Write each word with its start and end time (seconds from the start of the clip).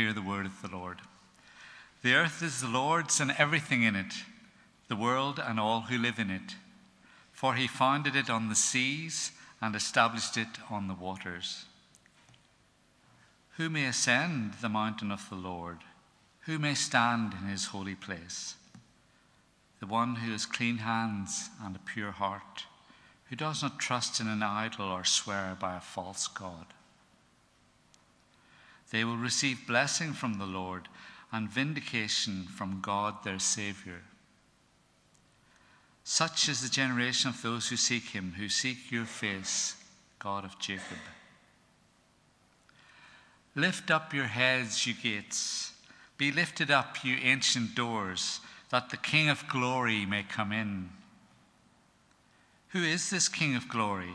Hear 0.00 0.14
the 0.14 0.22
word 0.22 0.46
of 0.46 0.62
the 0.62 0.74
Lord. 0.74 1.02
The 2.00 2.14
earth 2.14 2.42
is 2.42 2.62
the 2.62 2.68
Lord's 2.68 3.20
and 3.20 3.34
everything 3.36 3.82
in 3.82 3.94
it, 3.94 4.14
the 4.88 4.96
world 4.96 5.38
and 5.38 5.60
all 5.60 5.82
who 5.82 5.98
live 5.98 6.18
in 6.18 6.30
it. 6.30 6.54
For 7.32 7.54
he 7.54 7.66
founded 7.66 8.16
it 8.16 8.30
on 8.30 8.48
the 8.48 8.54
seas 8.54 9.30
and 9.60 9.76
established 9.76 10.38
it 10.38 10.48
on 10.70 10.88
the 10.88 10.94
waters. 10.94 11.66
Who 13.58 13.68
may 13.68 13.84
ascend 13.84 14.54
the 14.62 14.70
mountain 14.70 15.12
of 15.12 15.28
the 15.28 15.36
Lord? 15.36 15.80
Who 16.46 16.58
may 16.58 16.72
stand 16.72 17.34
in 17.34 17.50
his 17.50 17.66
holy 17.66 17.94
place? 17.94 18.54
The 19.80 19.86
one 19.86 20.14
who 20.16 20.32
has 20.32 20.46
clean 20.46 20.78
hands 20.78 21.50
and 21.62 21.76
a 21.76 21.80
pure 21.80 22.12
heart, 22.12 22.64
who 23.26 23.36
does 23.36 23.62
not 23.62 23.78
trust 23.78 24.18
in 24.18 24.28
an 24.28 24.42
idol 24.42 24.86
or 24.86 25.04
swear 25.04 25.58
by 25.60 25.76
a 25.76 25.80
false 25.80 26.26
God. 26.26 26.68
They 28.90 29.04
will 29.04 29.16
receive 29.16 29.66
blessing 29.66 30.12
from 30.12 30.38
the 30.38 30.46
Lord 30.46 30.88
and 31.32 31.48
vindication 31.48 32.44
from 32.44 32.80
God 32.80 33.22
their 33.22 33.38
Saviour. 33.38 34.02
Such 36.02 36.48
is 36.48 36.60
the 36.60 36.68
generation 36.68 37.30
of 37.30 37.40
those 37.42 37.68
who 37.68 37.76
seek 37.76 38.10
him, 38.10 38.34
who 38.36 38.48
seek 38.48 38.90
your 38.90 39.04
face, 39.04 39.76
God 40.18 40.44
of 40.44 40.58
Jacob. 40.58 40.98
Lift 43.54 43.90
up 43.90 44.12
your 44.12 44.24
heads, 44.24 44.86
you 44.86 44.94
gates. 44.94 45.72
Be 46.18 46.32
lifted 46.32 46.70
up, 46.70 47.04
you 47.04 47.16
ancient 47.22 47.74
doors, 47.74 48.40
that 48.70 48.90
the 48.90 48.96
King 48.96 49.28
of 49.28 49.48
glory 49.48 50.04
may 50.04 50.22
come 50.22 50.52
in. 50.52 50.90
Who 52.70 52.82
is 52.82 53.10
this 53.10 53.28
King 53.28 53.56
of 53.56 53.68
glory? 53.68 54.14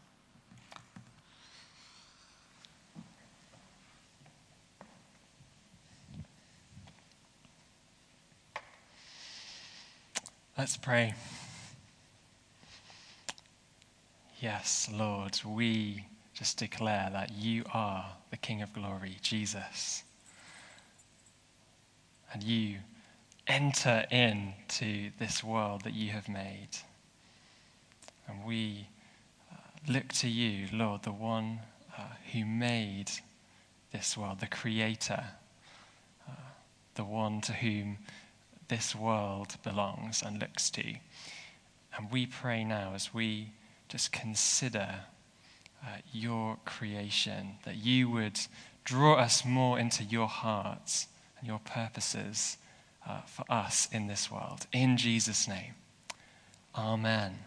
Let's 10.61 10.77
pray. 10.77 11.15
Yes, 14.39 14.87
Lord, 14.93 15.41
we 15.43 16.05
just 16.35 16.59
declare 16.59 17.09
that 17.11 17.31
you 17.31 17.63
are 17.73 18.05
the 18.29 18.37
King 18.37 18.61
of 18.61 18.71
glory, 18.71 19.17
Jesus. 19.23 20.03
And 22.31 22.43
you 22.43 22.77
enter 23.47 24.05
into 24.11 25.09
this 25.17 25.43
world 25.43 25.81
that 25.85 25.95
you 25.95 26.11
have 26.11 26.29
made. 26.29 26.69
And 28.27 28.45
we 28.45 28.87
uh, 29.51 29.55
look 29.91 30.09
to 30.09 30.29
you, 30.29 30.67
Lord, 30.71 31.01
the 31.01 31.11
one 31.11 31.61
uh, 31.97 32.03
who 32.33 32.45
made 32.45 33.09
this 33.91 34.15
world, 34.15 34.41
the 34.41 34.45
creator, 34.45 35.23
uh, 36.29 36.33
the 36.93 37.03
one 37.03 37.41
to 37.41 37.53
whom 37.53 37.97
this 38.71 38.95
world 38.95 39.57
belongs 39.63 40.23
and 40.25 40.39
looks 40.39 40.69
to. 40.71 40.95
And 41.97 42.09
we 42.09 42.25
pray 42.25 42.63
now 42.63 42.93
as 42.95 43.13
we 43.13 43.51
just 43.89 44.13
consider 44.13 45.01
uh, 45.83 45.97
your 46.13 46.57
creation, 46.63 47.57
that 47.65 47.75
you 47.75 48.09
would 48.09 48.39
draw 48.85 49.15
us 49.15 49.43
more 49.43 49.77
into 49.77 50.05
your 50.05 50.27
hearts 50.27 51.07
and 51.37 51.49
your 51.49 51.59
purposes 51.59 52.57
uh, 53.05 53.19
for 53.23 53.43
us 53.49 53.89
in 53.91 54.07
this 54.07 54.31
world. 54.31 54.65
In 54.71 54.95
Jesus' 54.95 55.49
name, 55.49 55.73
Amen. 56.73 57.39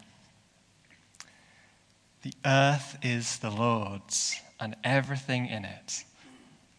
The 2.21 2.33
earth 2.45 2.99
is 3.01 3.39
the 3.39 3.49
Lord's 3.49 4.39
and 4.59 4.75
everything 4.83 5.47
in 5.47 5.65
it, 5.65 6.03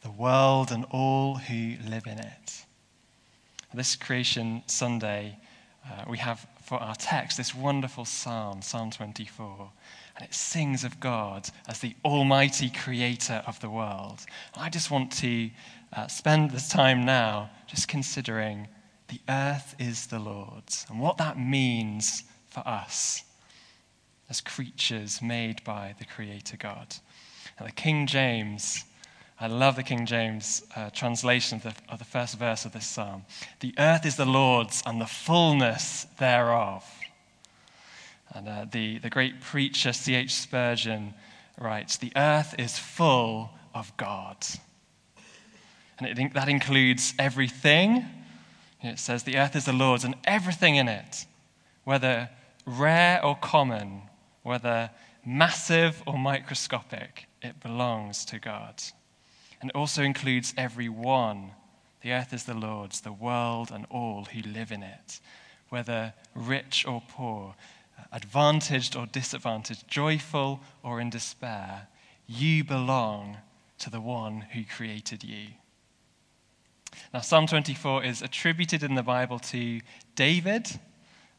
the 0.02 0.10
world 0.10 0.70
and 0.70 0.84
all 0.92 1.34
who 1.34 1.74
live 1.84 2.06
in 2.06 2.20
it. 2.20 2.65
This 3.76 3.94
Creation 3.94 4.62
Sunday, 4.68 5.36
uh, 5.84 6.04
we 6.08 6.16
have 6.16 6.46
for 6.62 6.78
our 6.78 6.94
text 6.94 7.36
this 7.36 7.54
wonderful 7.54 8.06
psalm, 8.06 8.62
Psalm 8.62 8.90
24. 8.90 9.70
And 10.16 10.24
it 10.24 10.32
sings 10.32 10.82
of 10.82 10.98
God 10.98 11.50
as 11.68 11.80
the 11.80 11.94
almighty 12.02 12.70
creator 12.70 13.42
of 13.46 13.60
the 13.60 13.68
world. 13.68 14.20
I 14.56 14.70
just 14.70 14.90
want 14.90 15.12
to 15.18 15.50
uh, 15.94 16.06
spend 16.06 16.52
this 16.52 16.70
time 16.70 17.04
now 17.04 17.50
just 17.66 17.86
considering 17.86 18.66
the 19.08 19.20
earth 19.28 19.74
is 19.78 20.06
the 20.06 20.20
Lord's 20.20 20.86
and 20.88 20.98
what 20.98 21.18
that 21.18 21.38
means 21.38 22.24
for 22.48 22.66
us 22.66 23.24
as 24.30 24.40
creatures 24.40 25.20
made 25.20 25.62
by 25.64 25.94
the 25.98 26.06
Creator 26.06 26.56
God. 26.56 26.96
Now, 27.60 27.66
the 27.66 27.72
King 27.72 28.06
James 28.06 28.84
I 29.38 29.48
love 29.48 29.76
the 29.76 29.82
King 29.82 30.06
James 30.06 30.62
uh, 30.74 30.88
translation 30.90 31.56
of 31.56 31.64
the, 31.64 31.74
of 31.90 31.98
the 31.98 32.06
first 32.06 32.38
verse 32.38 32.64
of 32.64 32.72
this 32.72 32.86
psalm. 32.86 33.26
The 33.60 33.74
earth 33.76 34.06
is 34.06 34.16
the 34.16 34.24
Lord's 34.24 34.82
and 34.86 34.98
the 34.98 35.06
fullness 35.06 36.06
thereof. 36.18 36.84
And 38.32 38.48
uh, 38.48 38.66
the, 38.70 38.98
the 38.98 39.10
great 39.10 39.42
preacher 39.42 39.92
C.H. 39.92 40.34
Spurgeon 40.34 41.12
writes 41.60 41.98
The 41.98 42.12
earth 42.16 42.54
is 42.58 42.78
full 42.78 43.50
of 43.74 43.94
God. 43.98 44.38
And 45.98 46.18
it, 46.18 46.32
that 46.32 46.48
includes 46.48 47.12
everything. 47.18 48.06
It 48.82 48.98
says, 48.98 49.24
The 49.24 49.36
earth 49.36 49.54
is 49.54 49.66
the 49.66 49.72
Lord's 49.74 50.04
and 50.04 50.14
everything 50.24 50.76
in 50.76 50.88
it, 50.88 51.26
whether 51.84 52.30
rare 52.64 53.22
or 53.22 53.36
common, 53.36 54.02
whether 54.42 54.90
massive 55.26 56.02
or 56.06 56.18
microscopic, 56.18 57.26
it 57.42 57.60
belongs 57.60 58.24
to 58.26 58.38
God 58.38 58.82
and 59.60 59.70
also 59.72 60.02
includes 60.02 60.54
every 60.56 60.88
one. 60.88 61.52
The 62.02 62.12
earth 62.12 62.32
is 62.32 62.44
the 62.44 62.54
Lord's, 62.54 63.00
the 63.00 63.12
world 63.12 63.70
and 63.72 63.86
all 63.90 64.26
who 64.26 64.42
live 64.42 64.70
in 64.70 64.82
it, 64.82 65.20
whether 65.68 66.14
rich 66.34 66.84
or 66.86 67.02
poor, 67.08 67.54
advantaged 68.12 68.96
or 68.96 69.06
disadvantaged, 69.06 69.88
joyful 69.88 70.60
or 70.82 71.00
in 71.00 71.10
despair. 71.10 71.88
You 72.26 72.64
belong 72.64 73.38
to 73.78 73.90
the 73.90 74.00
one 74.00 74.42
who 74.52 74.64
created 74.64 75.24
you. 75.24 75.48
Now, 77.12 77.20
Psalm 77.20 77.46
24 77.46 78.04
is 78.04 78.22
attributed 78.22 78.82
in 78.82 78.94
the 78.94 79.02
Bible 79.02 79.38
to 79.38 79.80
David, 80.14 80.80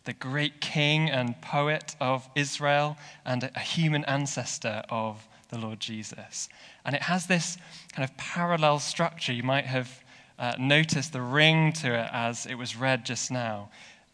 the 0.06 0.14
great 0.14 0.62
king 0.62 1.10
and 1.10 1.42
poet 1.42 1.96
of 2.00 2.30
Israel, 2.36 2.98
and 3.26 3.50
a 3.56 3.60
human 3.60 4.06
ancestor 4.06 4.84
of 4.90 5.28
the 5.50 5.58
Lord 5.58 5.80
Jesus. 5.80 6.50
And 6.86 6.96
it 6.96 7.04
has 7.04 7.28
this 7.28 7.58
kind 7.94 8.08
of 8.10 8.16
parallel 8.18 8.80
structure. 8.80 9.34
You 9.34 9.44
might 9.44 9.66
have 9.66 10.04
uh, 10.40 10.56
noticed 10.60 11.14
the 11.14 11.22
ring 11.22 11.74
to 11.74 11.94
it 11.94 12.10
as 12.12 12.46
it 12.46 12.56
was 12.56 12.76
read 12.76 13.06
just 13.06 13.32
now. 13.32 13.70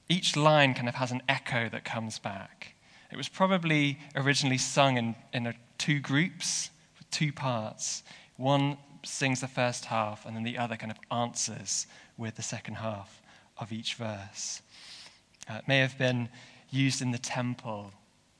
Each 0.09 0.35
line 0.35 0.73
kind 0.73 0.89
of 0.89 0.95
has 0.95 1.11
an 1.11 1.21
echo 1.27 1.69
that 1.69 1.83
comes 1.85 2.19
back. 2.19 2.75
It 3.11 3.17
was 3.17 3.29
probably 3.29 3.99
originally 4.15 4.57
sung 4.57 4.97
in, 4.97 5.15
in 5.33 5.47
a, 5.47 5.53
two 5.77 5.99
groups, 5.99 6.69
two 7.11 7.31
parts. 7.31 8.03
One 8.37 8.77
sings 9.03 9.41
the 9.41 9.47
first 9.47 9.85
half, 9.85 10.25
and 10.25 10.35
then 10.35 10.43
the 10.43 10.57
other 10.57 10.75
kind 10.77 10.91
of 10.91 10.97
answers 11.11 11.87
with 12.17 12.35
the 12.35 12.41
second 12.41 12.75
half 12.75 13.21
of 13.57 13.71
each 13.71 13.95
verse. 13.95 14.61
Uh, 15.49 15.55
it 15.55 15.67
may 15.67 15.79
have 15.79 15.97
been 15.97 16.29
used 16.71 17.01
in 17.01 17.11
the 17.11 17.17
temple. 17.17 17.91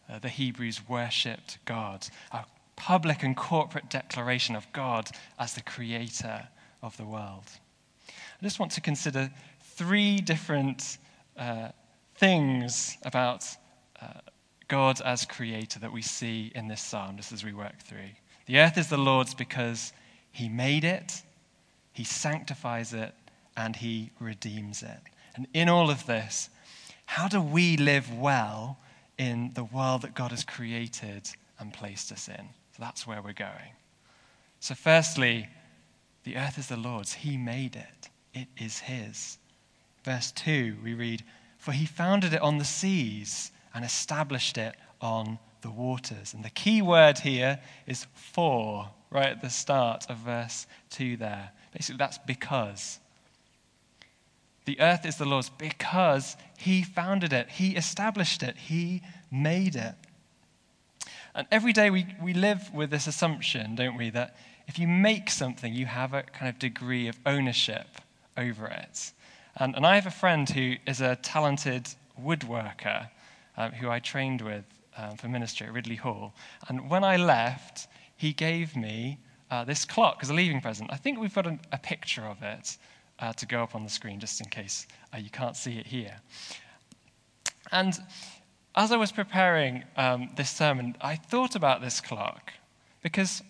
Uh, 0.09 0.19
the 0.19 0.29
Hebrews 0.29 0.87
worshipped 0.87 1.59
God. 1.65 2.07
Our 2.31 2.45
public 2.75 3.23
and 3.23 3.35
corporate 3.35 3.89
declaration 3.89 4.55
of 4.55 4.71
God 4.73 5.09
as 5.39 5.53
the 5.53 5.61
creator 5.61 6.47
of 6.81 6.97
the 6.97 7.05
world. 7.05 7.45
I 8.09 8.43
just 8.43 8.59
want 8.59 8.71
to 8.73 8.81
consider 8.81 9.31
three 9.61 10.19
different 10.19 10.97
uh, 11.37 11.69
things 12.15 12.97
about 13.03 13.45
uh, 14.01 14.07
God 14.67 15.01
as 15.01 15.25
creator 15.25 15.79
that 15.79 15.91
we 15.91 16.01
see 16.01 16.51
in 16.55 16.67
this 16.67 16.81
psalm 16.81 17.17
just 17.17 17.31
as 17.31 17.43
we 17.43 17.53
work 17.53 17.79
through. 17.79 18.11
The 18.45 18.59
earth 18.59 18.77
is 18.77 18.89
the 18.89 18.97
Lord's 18.97 19.33
because 19.33 19.93
he 20.31 20.49
made 20.49 20.83
it, 20.83 21.21
he 21.93 22.03
sanctifies 22.03 22.93
it, 22.93 23.13
and 23.55 23.75
he 23.75 24.11
redeems 24.19 24.83
it. 24.83 24.99
And 25.35 25.47
in 25.53 25.69
all 25.69 25.89
of 25.89 26.05
this, 26.05 26.49
how 27.05 27.27
do 27.27 27.41
we 27.41 27.77
live 27.77 28.11
well 28.13 28.77
in 29.17 29.51
the 29.53 29.63
world 29.63 30.01
that 30.01 30.15
God 30.15 30.31
has 30.31 30.43
created 30.43 31.29
and 31.59 31.73
placed 31.73 32.11
us 32.11 32.27
in? 32.27 32.49
So 32.75 32.81
that's 32.81 33.05
where 33.05 33.21
we're 33.21 33.33
going. 33.33 33.73
So, 34.59 34.75
firstly, 34.75 35.47
the 36.23 36.37
earth 36.37 36.57
is 36.57 36.67
the 36.67 36.77
Lord's. 36.77 37.13
He 37.13 37.37
made 37.37 37.75
it, 37.75 38.09
it 38.33 38.47
is 38.57 38.79
His. 38.79 39.37
Verse 40.03 40.31
2, 40.31 40.77
we 40.83 40.93
read, 40.93 41.23
For 41.57 41.71
he 41.71 41.85
founded 41.85 42.33
it 42.33 42.41
on 42.41 42.57
the 42.57 42.65
seas 42.65 43.51
and 43.73 43.85
established 43.85 44.57
it 44.57 44.75
on 45.01 45.39
the 45.61 45.71
waters. 45.71 46.33
And 46.33 46.43
the 46.43 46.49
key 46.49 46.81
word 46.81 47.19
here 47.19 47.59
is 47.87 48.05
for, 48.13 48.89
right 49.09 49.29
at 49.29 49.41
the 49.41 49.49
start 49.49 50.05
of 50.09 50.17
verse 50.17 50.67
2 50.91 51.17
there. 51.17 51.51
Basically, 51.71 51.97
that's 51.97 52.17
because. 52.19 52.99
The 54.65 54.79
earth 54.79 55.05
is 55.05 55.17
the 55.17 55.25
Lord's 55.25 55.49
because 55.49 56.37
he 56.57 56.83
founded 56.83 57.33
it, 57.33 57.49
he 57.49 57.75
established 57.75 58.43
it, 58.43 58.57
he 58.57 59.01
made 59.31 59.75
it. 59.75 59.95
And 61.35 61.47
every 61.51 61.73
day 61.73 61.89
we, 61.89 62.07
we 62.21 62.33
live 62.33 62.71
with 62.73 62.91
this 62.91 63.07
assumption, 63.07 63.75
don't 63.75 63.97
we, 63.97 64.09
that 64.11 64.35
if 64.67 64.77
you 64.77 64.87
make 64.87 65.29
something, 65.29 65.73
you 65.73 65.85
have 65.85 66.13
a 66.13 66.23
kind 66.23 66.49
of 66.49 66.59
degree 66.59 67.07
of 67.07 67.17
ownership 67.25 67.87
over 68.37 68.67
it. 68.67 69.11
And, 69.57 69.75
and 69.75 69.85
I 69.85 69.95
have 69.95 70.05
a 70.05 70.11
friend 70.11 70.49
who 70.49 70.75
is 70.87 71.01
a 71.01 71.15
talented 71.17 71.89
woodworker 72.21 73.09
um, 73.57 73.71
who 73.71 73.89
I 73.89 73.99
trained 73.99 74.41
with 74.41 74.65
um, 74.97 75.17
for 75.17 75.27
ministry 75.27 75.67
at 75.67 75.73
Ridley 75.73 75.95
Hall. 75.95 76.33
And 76.69 76.89
when 76.89 77.03
I 77.03 77.17
left, 77.17 77.87
he 78.15 78.33
gave 78.33 78.75
me 78.75 79.19
uh, 79.51 79.63
this 79.63 79.85
clock 79.85 80.19
as 80.21 80.29
a 80.29 80.33
leaving 80.33 80.61
present. 80.61 80.89
I 80.91 80.97
think 80.97 81.19
we've 81.19 81.33
got 81.33 81.47
a, 81.47 81.59
a 81.71 81.77
picture 81.77 82.23
of 82.23 82.41
it 82.41 82.77
uh, 83.19 83.33
to 83.33 83.45
go 83.45 83.61
up 83.61 83.75
on 83.75 83.83
the 83.83 83.89
screen 83.89 84.19
just 84.19 84.39
in 84.41 84.49
case 84.49 84.87
uh, 85.13 85.17
you 85.17 85.29
can't 85.29 85.55
see 85.55 85.77
it 85.77 85.85
here. 85.85 86.15
And 87.71 87.99
as 88.75 88.91
I 88.91 88.97
was 88.97 89.11
preparing 89.11 89.83
um, 89.97 90.31
this 90.35 90.49
sermon, 90.49 90.95
I 90.99 91.15
thought 91.15 91.55
about 91.55 91.81
this 91.81 92.01
clock 92.01 92.53
because 93.01 93.43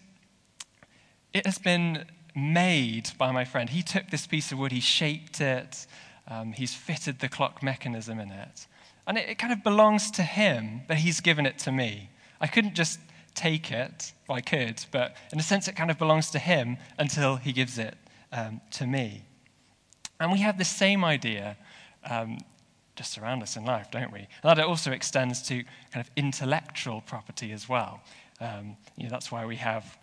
it 1.34 1.46
has 1.46 1.58
been 1.58 2.06
made 2.36 3.12
by 3.18 3.32
my 3.32 3.46
friend. 3.46 3.70
He 3.70 3.84
took 3.84 4.10
this 4.10 4.28
piece 4.28 4.52
of 4.52 4.60
wood, 4.60 4.72
he 4.72 4.80
shaped 4.80 5.40
it, 5.40 5.88
um, 6.28 6.54
he's 6.54 6.74
fitted 6.74 7.20
the 7.20 7.30
clock 7.30 7.64
mechanism 7.64 8.20
in 8.20 8.32
it. 8.32 8.68
And 9.08 9.18
it, 9.18 9.30
it, 9.30 9.38
kind 9.38 9.54
of 9.54 9.64
belongs 9.64 10.12
to 10.12 10.24
him, 10.24 10.82
but 10.88 10.98
he's 10.98 11.20
given 11.20 11.46
it 11.46 11.58
to 11.60 11.72
me. 11.72 12.10
I 12.40 12.48
couldn't 12.48 12.76
just 12.76 13.00
take 13.36 13.72
it, 13.72 14.14
well, 14.28 14.38
I 14.38 14.42
could, 14.42 14.86
but 14.92 15.16
in 15.32 15.40
a 15.40 15.44
sense, 15.44 15.68
it 15.68 15.76
kind 15.76 15.92
of 15.92 15.98
belongs 15.98 16.30
to 16.32 16.40
him 16.40 16.78
until 16.98 17.36
he 17.36 17.52
gives 17.52 17.78
it 17.78 17.96
um, 18.32 18.62
to 18.72 18.88
me. 18.88 19.24
And 20.20 20.32
we 20.32 20.40
have 20.40 20.58
the 20.58 20.66
same 20.66 21.04
idea 21.04 21.58
um, 22.10 22.40
just 22.96 23.18
around 23.18 23.42
us 23.42 23.56
in 23.56 23.66
life, 23.66 23.90
don't 23.92 24.12
we? 24.12 24.20
And 24.20 24.58
that 24.58 24.60
also 24.60 24.92
extends 24.92 25.42
to 25.44 25.64
kind 25.92 26.06
of 26.06 26.10
intellectual 26.16 27.02
property 27.02 27.52
as 27.52 27.68
well. 27.68 28.02
Um, 28.40 28.78
you 28.98 29.06
know, 29.06 29.10
that's 29.10 29.32
why 29.32 29.46
we 29.46 29.56
have 29.58 29.98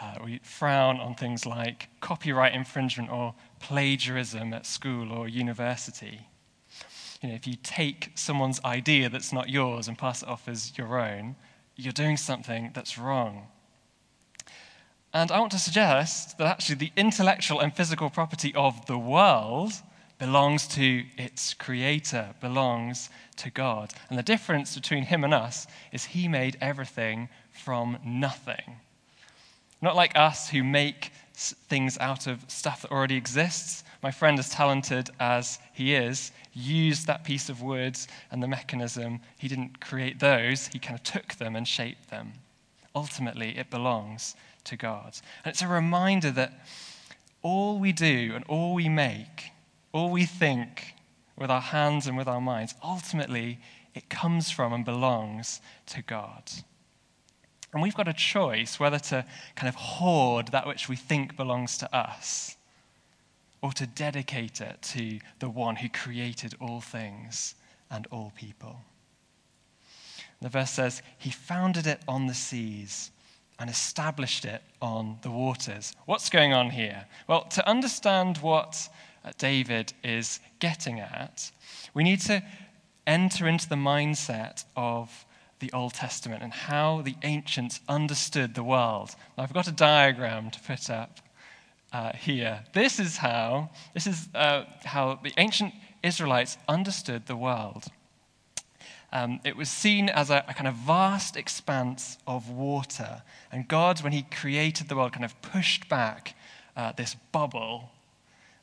uh, 0.00 0.16
we 0.24 0.40
frown 0.42 0.98
on 0.98 1.14
things 1.14 1.46
like 1.46 1.88
copyright 2.00 2.52
infringement 2.52 3.10
or 3.10 3.34
plagiarism 3.60 4.52
at 4.52 4.66
school 4.66 5.12
or 5.12 5.28
university. 5.28 6.28
You 7.22 7.28
know, 7.28 7.34
if 7.36 7.46
you 7.46 7.54
take 7.62 8.10
someone's 8.16 8.60
idea 8.64 9.08
that's 9.08 9.32
not 9.32 9.48
yours 9.48 9.86
and 9.86 9.96
pass 9.96 10.22
it 10.22 10.28
off 10.28 10.48
as 10.48 10.76
your 10.76 10.98
own, 10.98 11.36
you're 11.76 11.92
doing 11.92 12.16
something 12.16 12.70
that's 12.74 12.98
wrong. 12.98 13.46
And 15.12 15.30
I 15.30 15.38
want 15.38 15.52
to 15.52 15.58
suggest 15.58 16.38
that 16.38 16.48
actually 16.48 16.74
the 16.74 16.92
intellectual 16.96 17.60
and 17.60 17.74
physical 17.74 18.10
property 18.10 18.52
of 18.56 18.84
the 18.86 18.98
world 18.98 19.72
belongs 20.24 20.66
to 20.66 21.04
its 21.18 21.52
creator, 21.52 22.30
belongs 22.40 23.10
to 23.36 23.50
God. 23.50 23.92
And 24.08 24.18
the 24.18 24.22
difference 24.22 24.74
between 24.74 25.02
him 25.02 25.22
and 25.22 25.34
us 25.34 25.66
is 25.92 26.06
he 26.06 26.28
made 26.28 26.56
everything 26.62 27.28
from 27.52 27.98
nothing. 28.02 28.80
Not 29.82 29.96
like 29.96 30.16
us 30.16 30.48
who 30.48 30.64
make 30.64 31.12
things 31.34 31.98
out 31.98 32.26
of 32.26 32.42
stuff 32.48 32.80
that 32.80 32.90
already 32.90 33.16
exists. 33.16 33.84
My 34.02 34.10
friend, 34.10 34.38
as 34.38 34.48
talented 34.48 35.10
as 35.20 35.58
he 35.74 35.94
is, 35.94 36.32
used 36.54 37.06
that 37.06 37.24
piece 37.24 37.50
of 37.50 37.60
wood 37.60 37.98
and 38.30 38.42
the 38.42 38.48
mechanism. 38.48 39.20
He 39.36 39.46
didn't 39.46 39.78
create 39.78 40.20
those, 40.20 40.68
he 40.68 40.78
kind 40.78 40.98
of 40.98 41.02
took 41.02 41.34
them 41.34 41.54
and 41.54 41.68
shaped 41.68 42.08
them. 42.08 42.32
Ultimately, 42.94 43.58
it 43.58 43.68
belongs 43.68 44.36
to 44.64 44.76
God. 44.76 45.18
And 45.44 45.52
it's 45.52 45.60
a 45.60 45.68
reminder 45.68 46.30
that 46.30 46.64
all 47.42 47.78
we 47.78 47.92
do 47.92 48.32
and 48.34 48.42
all 48.48 48.72
we 48.72 48.88
make, 48.88 49.50
all 49.94 50.10
we 50.10 50.24
think 50.24 50.94
with 51.38 51.50
our 51.50 51.60
hands 51.60 52.06
and 52.06 52.16
with 52.16 52.26
our 52.26 52.40
minds, 52.40 52.74
ultimately, 52.82 53.60
it 53.94 54.10
comes 54.10 54.50
from 54.50 54.72
and 54.72 54.84
belongs 54.84 55.60
to 55.86 56.02
God. 56.02 56.50
And 57.72 57.80
we've 57.80 57.94
got 57.94 58.08
a 58.08 58.12
choice 58.12 58.78
whether 58.78 58.98
to 58.98 59.24
kind 59.54 59.68
of 59.68 59.76
hoard 59.76 60.48
that 60.48 60.66
which 60.66 60.88
we 60.88 60.96
think 60.96 61.36
belongs 61.36 61.78
to 61.78 61.96
us 61.96 62.56
or 63.62 63.72
to 63.72 63.86
dedicate 63.86 64.60
it 64.60 64.82
to 64.82 65.20
the 65.38 65.48
one 65.48 65.76
who 65.76 65.88
created 65.88 66.54
all 66.60 66.80
things 66.80 67.54
and 67.90 68.06
all 68.10 68.32
people. 68.36 68.80
The 70.42 70.48
verse 70.48 70.70
says, 70.70 71.02
He 71.18 71.30
founded 71.30 71.86
it 71.86 72.00
on 72.08 72.26
the 72.26 72.34
seas 72.34 73.12
and 73.60 73.70
established 73.70 74.44
it 74.44 74.62
on 74.82 75.18
the 75.22 75.30
waters. 75.30 75.94
What's 76.06 76.28
going 76.28 76.52
on 76.52 76.70
here? 76.70 77.06
Well, 77.28 77.44
to 77.44 77.68
understand 77.68 78.38
what 78.38 78.88
David 79.38 79.92
is 80.02 80.40
getting 80.58 81.00
at, 81.00 81.50
we 81.94 82.04
need 82.04 82.20
to 82.22 82.42
enter 83.06 83.46
into 83.46 83.68
the 83.68 83.74
mindset 83.74 84.64
of 84.76 85.24
the 85.60 85.72
Old 85.72 85.94
Testament 85.94 86.42
and 86.42 86.52
how 86.52 87.02
the 87.02 87.16
ancients 87.22 87.80
understood 87.88 88.54
the 88.54 88.62
world. 88.62 89.14
Now, 89.36 89.44
I've 89.44 89.52
got 89.52 89.68
a 89.68 89.72
diagram 89.72 90.50
to 90.50 90.60
put 90.60 90.90
up 90.90 91.20
uh, 91.92 92.12
here. 92.12 92.64
This 92.72 92.98
is 92.98 93.16
how 93.18 93.70
this 93.94 94.06
is 94.06 94.28
uh, 94.34 94.64
how 94.84 95.20
the 95.22 95.32
ancient 95.38 95.72
Israelites 96.02 96.58
understood 96.68 97.26
the 97.26 97.36
world. 97.36 97.84
Um, 99.12 99.38
it 99.44 99.56
was 99.56 99.70
seen 99.70 100.08
as 100.08 100.28
a, 100.28 100.44
a, 100.48 100.54
kind 100.54 100.66
of 100.66 100.74
vast 100.74 101.36
expanse 101.36 102.18
of 102.26 102.50
water, 102.50 103.22
and 103.52 103.68
God, 103.68 104.02
when 104.02 104.12
He 104.12 104.22
created 104.22 104.88
the 104.88 104.96
world, 104.96 105.12
kind 105.12 105.24
of 105.24 105.40
pushed 105.40 105.88
back 105.88 106.34
uh, 106.76 106.92
this 106.92 107.14
bubble, 107.30 107.90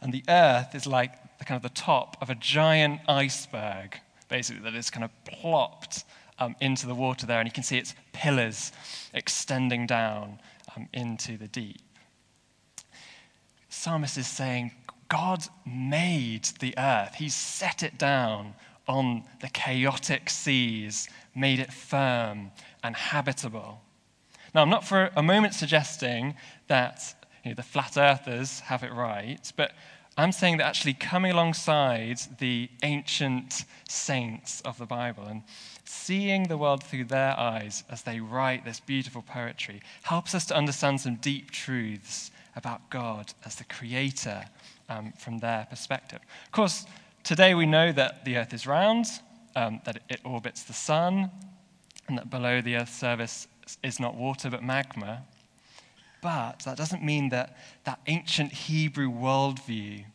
and 0.01 0.13
the 0.13 0.24
earth 0.27 0.74
is 0.74 0.88
like 0.88 1.38
the 1.38 1.45
kind 1.45 1.57
of 1.57 1.63
the 1.63 1.80
top 1.80 2.18
of 2.21 2.30
a 2.30 2.36
giant 2.36 3.01
iceberg, 3.07 4.00
basically 4.30 4.63
that 4.63 4.75
is 4.75 4.89
kind 4.89 5.03
of 5.03 5.12
plopped 5.25 6.03
um, 6.39 6.56
into 6.59 6.88
the 6.88 6.95
water 6.95 7.25
there, 7.25 7.39
and 7.39 7.48
you 7.48 7.53
can 7.53 7.63
see 7.63 7.77
its 7.77 7.94
pillars 8.13 8.71
extending 9.13 9.86
down 9.86 10.39
um, 10.75 10.88
into 10.94 11.38
the 11.38 11.48
deep. 11.48 11.81
Psalmist 13.69 14.18
is 14.18 14.27
saying, 14.27 14.71
God 15.07 15.44
made 15.65 16.45
the 16.59 16.74
earth, 16.77 17.15
He 17.15 17.30
set 17.30 17.83
it 17.83 17.98
down 17.98 18.56
on 18.88 19.24
the 19.39 19.50
chaotic 19.50 20.30
seas, 20.30 21.07
made 21.36 21.59
it 21.59 21.71
firm 21.71 22.51
and 22.84 22.96
habitable. 22.96 23.81
Now, 24.53 24.63
I'm 24.63 24.70
not 24.70 24.86
for 24.86 25.12
a 25.15 25.24
moment 25.24 25.53
suggesting 25.53 26.36
that 26.67 27.15
you 27.43 27.51
know, 27.51 27.55
the 27.55 27.63
flat 27.63 27.98
earthers 27.98 28.60
have 28.62 28.83
it 28.83 28.93
right, 28.93 29.51
but 29.55 29.71
I'm 30.17 30.31
saying 30.31 30.57
that 30.57 30.65
actually 30.65 30.93
coming 30.93 31.31
alongside 31.31 32.19
the 32.39 32.69
ancient 32.83 33.63
saints 33.88 34.62
of 34.62 34.77
the 34.77 34.86
Bible 34.86 35.24
and 35.24 35.41
seeing 35.86 36.43
the 36.43 36.57
world 36.57 36.83
through 36.83 37.05
their 37.05 37.38
eyes 37.39 37.83
as 37.89 38.01
they 38.03 38.19
write 38.19 38.65
this 38.65 38.79
beautiful 38.79 39.21
poetry 39.21 39.81
helps 40.03 40.36
us 40.36 40.45
to 40.48 40.55
understand 40.55 41.00
some 41.00 41.15
deep 41.15 41.51
truths 41.51 42.29
about 42.55 42.89
God 42.89 43.33
as 43.45 43.55
the 43.55 43.63
creator 43.63 44.43
um, 44.89 45.13
from 45.17 45.39
their 45.39 45.65
perspective. 45.69 46.19
Of 46.45 46.51
course, 46.51 46.86
today 47.24 47.53
we 47.53 47.65
know 47.65 47.93
that 47.93 48.25
the 48.25 48.38
earth 48.38 48.53
is 48.53 48.67
round, 48.67 49.05
um, 49.55 49.81
that 49.86 50.01
it 50.10 50.19
orbits 50.25 50.63
the 50.63 50.74
sun, 50.74 51.31
and 52.07 52.17
that 52.17 52.29
below 52.29 52.62
the 52.62 52.75
earth's 52.75 52.95
surface 52.95 53.48
is 53.81 54.00
not 54.00 54.15
water 54.15 54.50
but 54.50 54.62
magma. 54.62 55.24
But 56.22 56.60
that 56.66 56.78
doesn't 56.78 57.04
mean 57.04 57.30
that 57.30 57.58
that 57.84 58.00
ancient 58.08 58.51
Hebrew 58.54 59.12
worldview 59.12 60.06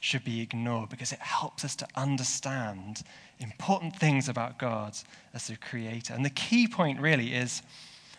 should 0.00 0.24
be 0.24 0.40
ignored 0.40 0.90
because 0.90 1.12
it 1.12 1.18
helps 1.18 1.64
us 1.64 1.74
to 1.76 1.88
understand 1.96 3.02
important 3.38 3.96
things 3.96 4.28
about 4.28 4.58
God 4.58 4.96
as 5.34 5.46
the 5.48 5.56
creator. 5.56 6.14
And 6.14 6.24
the 6.24 6.30
key 6.30 6.68
point 6.68 7.00
really 7.00 7.34
is 7.34 7.62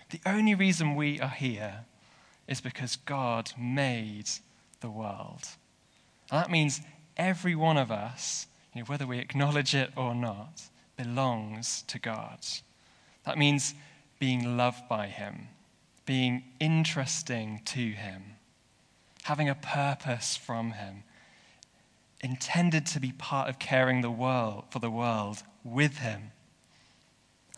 the 0.10 0.20
only 0.26 0.56
reason 0.56 0.96
we 0.96 1.20
are 1.20 1.30
here 1.30 1.86
is 2.48 2.62
because 2.62 2.96
God 2.96 3.52
made 3.58 4.30
the 4.80 4.90
world. 4.90 5.44
And 6.32 6.42
that 6.42 6.52
means 6.52 6.82
every 7.16 7.56
one 7.56 7.78
of 7.78 7.92
us, 7.92 8.48
you 8.74 8.82
know, 8.82 8.86
whether 8.86 9.06
we 9.06 9.20
acknowledge 9.20 9.76
it 9.76 9.92
or 9.96 10.16
not, 10.16 10.62
belongs 10.98 11.84
to 11.88 12.00
God. 12.00 12.40
That 13.26 13.38
means 13.38 13.74
being 14.20 14.58
loved 14.58 14.88
by 14.88 15.08
Him, 15.08 15.50
being 16.08 16.44
interesting 16.60 17.62
to 17.66 17.92
Him, 17.92 18.24
having 19.24 19.48
a 19.48 19.54
purpose 19.54 20.36
from 20.36 20.72
Him, 20.72 21.04
intended 22.22 22.88
to 22.88 23.00
be 23.00 23.12
part 23.12 23.48
of 23.48 23.60
caring 23.60 24.02
the 24.02 24.10
world, 24.10 24.64
for 24.72 24.80
the 24.80 24.90
world 24.90 25.44
with 25.64 26.00
Him. 26.00 26.32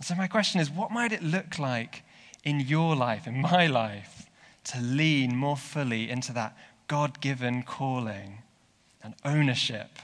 So, 0.01 0.15
my 0.15 0.27
question 0.27 0.59
is 0.59 0.69
what 0.69 0.91
might 0.91 1.13
it 1.13 1.23
look 1.23 1.57
like 1.57 2.03
in 2.43 2.59
your 2.59 2.95
life, 2.95 3.25
in 3.25 3.39
my 3.39 3.67
life, 3.67 4.25
to 4.65 4.81
lean 4.81 5.35
more 5.35 5.57
fully 5.57 6.09
into 6.09 6.33
that 6.33 6.57
God 6.87 7.21
given 7.21 7.63
calling 7.63 8.39
and 9.01 9.15
ownership 9.23 9.99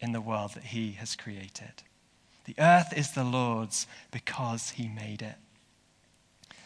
in 0.00 0.12
the 0.12 0.20
world 0.20 0.54
that 0.54 0.64
he 0.64 0.92
has 0.92 1.16
created. 1.16 1.82
The 2.44 2.54
earth 2.58 2.92
is 2.96 3.12
the 3.12 3.24
Lord's 3.24 3.86
because 4.10 4.70
he 4.70 4.88
made 4.88 5.22
it. 5.22 5.36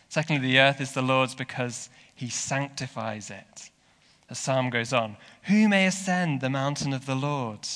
Secondly, 0.08 0.40
the 0.40 0.58
earth 0.58 0.80
is 0.80 0.92
the 0.92 1.02
Lord's 1.02 1.34
because 1.34 1.90
he 2.14 2.28
sanctifies 2.28 3.30
it. 3.30 3.70
The 4.28 4.34
psalm 4.34 4.70
goes 4.70 4.92
on 4.92 5.16
Who 5.44 5.68
may 5.68 5.86
ascend 5.86 6.40
the 6.40 6.50
mountain 6.50 6.92
of 6.92 7.06
the 7.06 7.14
Lord? 7.14 7.66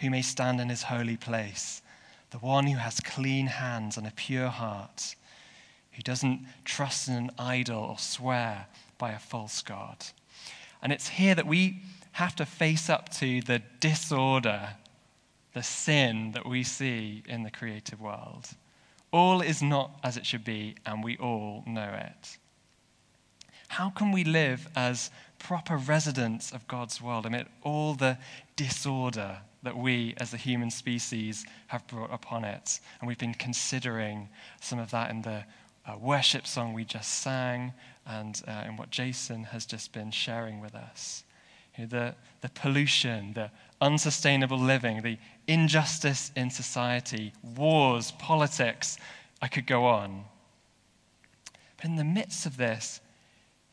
Who 0.00 0.10
may 0.10 0.22
stand 0.22 0.60
in 0.60 0.68
his 0.68 0.84
holy 0.84 1.16
place? 1.16 1.82
The 2.30 2.38
one 2.38 2.66
who 2.66 2.78
has 2.78 3.00
clean 3.00 3.46
hands 3.46 3.96
and 3.96 4.06
a 4.06 4.10
pure 4.10 4.48
heart, 4.48 5.14
who 5.92 6.02
doesn't 6.02 6.46
trust 6.64 7.08
in 7.08 7.14
an 7.14 7.30
idol 7.38 7.84
or 7.84 7.98
swear 7.98 8.66
by 8.98 9.12
a 9.12 9.18
false 9.18 9.62
God. 9.62 9.96
And 10.82 10.92
it's 10.92 11.08
here 11.08 11.34
that 11.34 11.46
we 11.46 11.82
have 12.12 12.34
to 12.36 12.46
face 12.46 12.90
up 12.90 13.10
to 13.10 13.42
the 13.42 13.62
disorder, 13.80 14.70
the 15.52 15.62
sin 15.62 16.32
that 16.32 16.46
we 16.46 16.62
see 16.62 17.22
in 17.26 17.42
the 17.42 17.50
creative 17.50 18.00
world. 18.00 18.48
All 19.12 19.40
is 19.42 19.62
not 19.62 19.98
as 20.02 20.16
it 20.16 20.26
should 20.26 20.44
be, 20.44 20.76
and 20.86 21.04
we 21.04 21.16
all 21.18 21.62
know 21.66 21.92
it. 21.92 22.38
How 23.68 23.90
can 23.90 24.12
we 24.12 24.24
live 24.24 24.68
as 24.74 25.10
proper 25.38 25.76
residents 25.76 26.52
of 26.52 26.66
God's 26.68 27.00
world 27.00 27.26
amid 27.26 27.46
all 27.62 27.94
the 27.94 28.18
disorder 28.56 29.38
that 29.62 29.76
we 29.76 30.14
as 30.18 30.34
a 30.34 30.36
human 30.36 30.70
species 30.70 31.44
have 31.68 31.86
brought 31.86 32.12
upon 32.12 32.44
it. 32.44 32.80
And 33.00 33.08
we've 33.08 33.18
been 33.18 33.34
considering 33.34 34.28
some 34.60 34.78
of 34.78 34.90
that 34.90 35.10
in 35.10 35.22
the 35.22 35.44
uh, 35.86 35.96
worship 35.98 36.46
song 36.46 36.72
we 36.72 36.84
just 36.84 37.22
sang 37.22 37.72
and 38.06 38.40
uh, 38.46 38.64
in 38.66 38.76
what 38.76 38.90
Jason 38.90 39.44
has 39.44 39.66
just 39.66 39.92
been 39.92 40.10
sharing 40.10 40.60
with 40.60 40.74
us. 40.74 41.24
You 41.76 41.84
know, 41.84 41.88
the, 41.88 42.14
the 42.40 42.48
pollution, 42.50 43.32
the 43.34 43.50
unsustainable 43.82 44.58
living, 44.58 45.02
the 45.02 45.18
injustice 45.48 46.30
in 46.36 46.48
society, 46.50 47.32
wars, 47.42 48.12
politics, 48.12 48.96
I 49.42 49.48
could 49.48 49.66
go 49.66 49.84
on. 49.84 50.24
But 51.76 51.86
in 51.86 51.96
the 51.96 52.04
midst 52.04 52.46
of 52.46 52.56
this, 52.56 53.00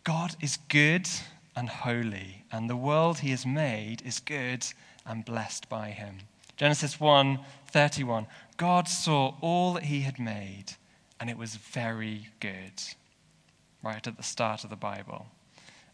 God 0.03 0.35
is 0.41 0.57
good 0.67 1.07
and 1.55 1.69
holy, 1.69 2.43
and 2.51 2.67
the 2.67 2.75
world 2.75 3.19
he 3.19 3.29
has 3.29 3.45
made 3.45 4.01
is 4.01 4.19
good 4.19 4.65
and 5.05 5.23
blessed 5.23 5.69
by 5.69 5.91
him. 5.91 6.17
Genesis 6.57 6.99
1 6.99 7.39
31. 7.71 8.25
God 8.57 8.87
saw 8.87 9.35
all 9.41 9.73
that 9.73 9.83
he 9.83 10.01
had 10.01 10.19
made, 10.19 10.73
and 11.19 11.29
it 11.29 11.37
was 11.37 11.55
very 11.55 12.29
good. 12.39 12.81
Right 13.83 14.05
at 14.07 14.17
the 14.17 14.23
start 14.23 14.63
of 14.63 14.71
the 14.71 14.75
Bible. 14.75 15.27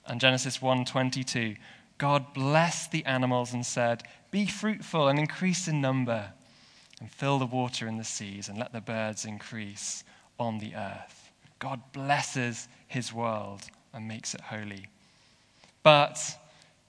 And 0.08 0.22
Genesis 0.22 0.62
1 0.62 0.86
22. 0.86 1.56
God 1.98 2.34
blessed 2.34 2.92
the 2.92 3.06
animals 3.06 3.54
and 3.54 3.66
said, 3.66 4.04
Be 4.32 4.46
fruitful 4.46 5.08
and 5.08 5.18
increase 5.18 5.68
in 5.68 5.82
number, 5.82 6.34
and 7.00 7.10
fill 7.10 7.40
the 7.40 7.46
water 7.46 7.88
in 7.88 7.98
the 7.98 8.04
seas, 8.04 8.50
and 8.50 8.58
let 8.58 8.74
the 8.74 8.82
birds 8.82 9.25
increase 9.25 10.04
on 10.40 10.60
the 10.60 10.75
earth. 10.75 11.32
God 11.60 11.82
blesses 11.94 12.68
his 12.88 13.14
world 13.14 13.62
and 13.94 14.08
makes 14.08 14.34
it 14.34 14.42
holy. 14.42 14.88
But 15.84 16.20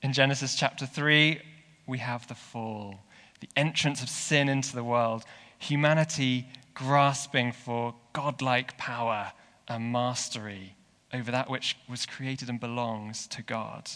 in 0.03 0.13
Genesis 0.13 0.55
chapter 0.55 0.87
3, 0.87 1.41
we 1.87 1.99
have 1.99 2.27
the 2.27 2.35
fall, 2.35 3.01
the 3.41 3.49
entrance 3.57 4.03
of 4.03 4.09
sin 4.09 4.49
into 4.49 4.75
the 4.75 4.85
world, 4.85 5.25
humanity 5.59 6.49
grasping 6.75 7.53
for 7.53 7.95
godlike 8.13 8.77
power 8.77 9.33
and 9.69 9.93
mastery 9.93 10.75
over 11.13 11.31
that 11.31 11.49
which 11.49 11.77
was 11.89 12.07
created 12.07 12.49
and 12.49 12.61
belongs 12.61 13.27
to 13.29 13.43
God. 13.43 13.89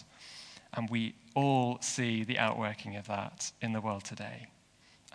And 0.74 0.88
we 0.88 1.14
all 1.34 1.78
see 1.80 2.24
the 2.24 2.38
outworking 2.38 2.96
of 2.96 3.06
that 3.08 3.52
in 3.60 3.72
the 3.72 3.80
world 3.80 4.04
today, 4.04 4.46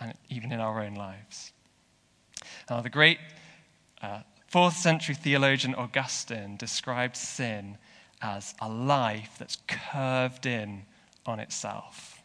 and 0.00 0.14
even 0.28 0.52
in 0.52 0.60
our 0.60 0.82
own 0.82 0.94
lives. 0.94 1.52
Now, 2.68 2.80
the 2.80 2.90
great 2.90 3.18
uh, 4.02 4.20
fourth 4.48 4.76
century 4.76 5.14
theologian 5.14 5.74
Augustine 5.74 6.56
described 6.56 7.16
sin 7.16 7.78
as 8.20 8.54
a 8.60 8.68
life 8.68 9.36
that's 9.38 9.58
curved 9.66 10.46
in 10.46 10.84
on 11.24 11.40
itself. 11.40 12.22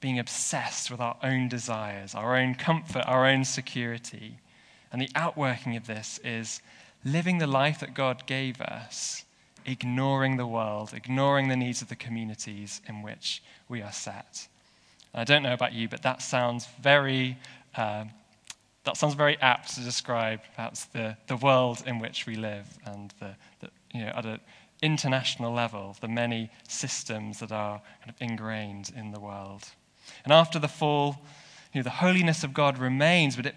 Being 0.00 0.18
obsessed 0.18 0.90
with 0.90 1.00
our 1.00 1.16
own 1.22 1.48
desires, 1.48 2.14
our 2.14 2.36
own 2.36 2.54
comfort, 2.54 3.04
our 3.06 3.26
own 3.26 3.44
security. 3.44 4.38
And 4.92 5.00
the 5.00 5.10
outworking 5.14 5.76
of 5.76 5.86
this 5.86 6.18
is 6.24 6.62
living 7.04 7.38
the 7.38 7.46
life 7.46 7.80
that 7.80 7.94
God 7.94 8.26
gave 8.26 8.60
us, 8.60 9.24
ignoring 9.66 10.36
the 10.36 10.46
world, 10.46 10.92
ignoring 10.94 11.48
the 11.48 11.56
needs 11.56 11.82
of 11.82 11.88
the 11.88 11.96
communities 11.96 12.80
in 12.88 13.02
which 13.02 13.42
we 13.68 13.82
are 13.82 13.92
set. 13.92 14.48
I 15.14 15.24
don't 15.24 15.42
know 15.42 15.52
about 15.52 15.72
you, 15.72 15.88
but 15.88 16.02
that 16.02 16.22
sounds 16.22 16.66
very. 16.80 17.38
Uh, 17.74 18.04
that 18.84 18.96
sounds 18.96 19.14
very 19.14 19.36
apt 19.40 19.74
to 19.74 19.80
describe 19.82 20.40
perhaps 20.56 20.86
the, 20.86 21.16
the 21.26 21.36
world 21.36 21.82
in 21.86 21.98
which 21.98 22.26
we 22.26 22.34
live 22.34 22.66
and 22.86 23.12
the, 23.20 23.36
the, 23.60 23.70
you 23.92 24.04
know, 24.04 24.12
at 24.14 24.24
an 24.24 24.40
international 24.82 25.52
level, 25.52 25.96
the 26.00 26.08
many 26.08 26.50
systems 26.68 27.40
that 27.40 27.52
are 27.52 27.80
kind 28.00 28.10
of 28.10 28.14
ingrained 28.20 28.90
in 28.96 29.12
the 29.12 29.20
world. 29.20 29.64
And 30.24 30.32
after 30.32 30.58
the 30.58 30.68
fall, 30.68 31.20
you 31.72 31.80
know, 31.80 31.82
the 31.82 31.90
holiness 31.90 32.42
of 32.42 32.54
God 32.54 32.78
remains, 32.78 33.36
but 33.36 33.46
it, 33.46 33.54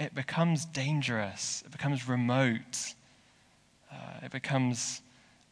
it 0.00 0.14
becomes 0.14 0.64
dangerous, 0.64 1.62
it 1.64 1.70
becomes 1.70 2.08
remote, 2.08 2.94
uh, 3.92 4.24
it 4.24 4.32
becomes 4.32 5.00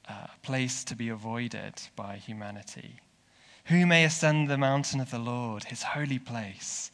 uh, 0.08 0.26
a 0.34 0.38
place 0.42 0.84
to 0.84 0.96
be 0.96 1.08
avoided 1.08 1.74
by 1.96 2.16
humanity. 2.16 3.00
Who 3.66 3.86
may 3.86 4.04
ascend 4.04 4.48
the 4.48 4.58
mountain 4.58 5.00
of 5.00 5.10
the 5.10 5.18
Lord, 5.18 5.64
his 5.64 5.82
holy 5.82 6.18
place? 6.18 6.90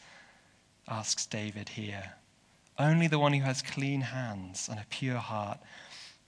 asks 0.88 1.26
David 1.26 1.70
here. 1.70 2.14
Only 2.78 3.06
the 3.06 3.18
one 3.18 3.32
who 3.32 3.42
has 3.42 3.62
clean 3.62 4.00
hands 4.00 4.68
and 4.68 4.78
a 4.78 4.86
pure 4.88 5.18
heart 5.18 5.58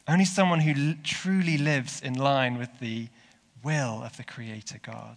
only 0.08 0.24
someone 0.24 0.60
who 0.60 0.94
truly 1.04 1.56
lives 1.58 2.00
in 2.00 2.14
line 2.14 2.58
with 2.58 2.80
the 2.80 3.08
will 3.62 4.02
of 4.02 4.16
the 4.16 4.24
Creator 4.24 4.80
God. 4.82 5.16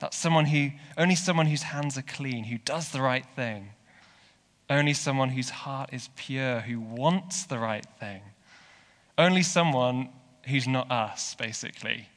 That's 0.00 0.16
someone 0.16 0.46
who, 0.46 0.70
only 0.96 1.14
someone 1.14 1.46
whose 1.46 1.62
hands 1.62 1.96
are 1.96 2.02
clean, 2.02 2.44
who 2.44 2.58
does 2.58 2.90
the 2.90 3.00
right 3.00 3.26
thing. 3.36 3.70
Only 4.70 4.94
someone 4.94 5.30
whose 5.30 5.50
heart 5.50 5.90
is 5.92 6.10
pure, 6.16 6.60
who 6.60 6.80
wants 6.80 7.44
the 7.44 7.58
right 7.58 7.86
thing. 8.00 8.22
Only 9.16 9.42
someone 9.42 10.10
who's 10.48 10.66
not 10.66 10.90
us, 10.90 11.34
basically. 11.34 12.08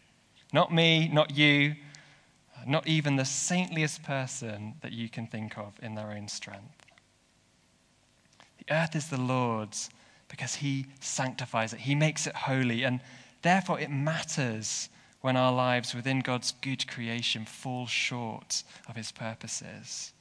Not 0.54 0.74
me, 0.74 1.08
not 1.08 1.36
you, 1.36 1.76
not 2.68 2.88
even 2.88 3.16
the 3.16 3.26
saintliest 3.26 4.04
person 4.04 4.76
that 4.82 4.92
you 4.92 5.10
can 5.10 5.28
think 5.28 5.58
of 5.58 5.74
in 5.82 5.96
their 5.96 6.12
own 6.12 6.28
strength. 6.28 6.86
The 8.60 8.74
earth 8.74 8.96
is 8.96 9.08
the 9.08 9.20
Lord's 9.20 9.90
because 10.28 10.56
he 10.56 10.86
sanctifies 11.02 11.74
it, 11.74 11.82
he 11.82 11.94
makes 11.94 12.26
it 12.26 12.36
holy, 12.36 12.84
and 12.84 13.02
therefore 13.42 13.80
it 13.80 13.92
matters 13.92 14.88
when 15.20 15.36
our 15.36 15.52
lives 15.52 15.94
within 15.94 16.20
God's 16.20 16.54
good 16.62 16.88
creation 16.88 17.46
fall 17.46 17.86
short 17.86 18.64
of 18.88 18.96
his 18.96 19.12
purposes. 19.12 20.14